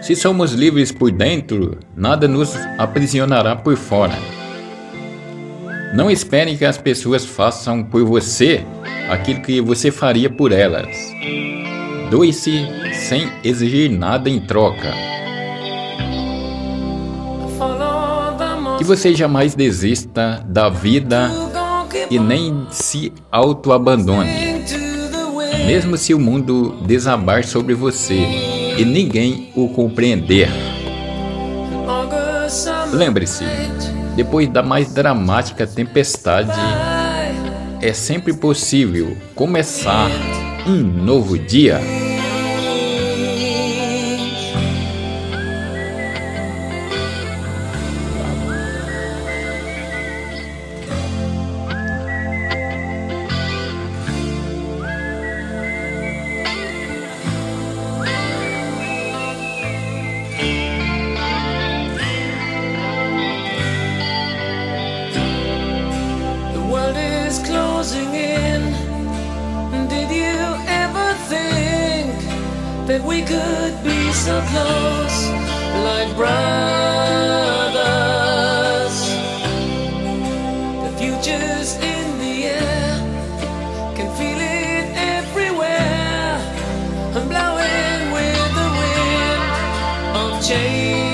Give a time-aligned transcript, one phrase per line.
[0.00, 4.16] Se somos livres por dentro, nada nos aprisionará por fora.
[5.94, 8.64] Não espere que as pessoas façam por você
[9.10, 10.96] aquilo que você faria por elas.
[12.10, 12.66] Doe-se
[13.08, 14.90] sem exigir nada em troca.
[18.78, 21.30] Que você jamais desista da vida
[22.10, 24.30] e nem se auto-abandone.
[25.66, 30.48] Mesmo se o mundo desabar sobre você e ninguém o compreender.
[32.92, 33.44] Lembre-se,
[34.16, 36.58] depois da mais dramática tempestade,
[37.80, 40.10] é sempre possível começar
[40.66, 41.80] um novo dia.
[67.80, 68.60] closing in.
[69.88, 70.36] Did you
[70.84, 72.12] ever think
[72.86, 75.18] that we could be so close,
[75.88, 76.36] like brothers?
[80.84, 82.92] The future's in the air,
[83.96, 84.86] can feel it
[85.16, 86.36] everywhere.
[87.16, 89.42] I'm blowing with the wind
[90.20, 91.09] of change.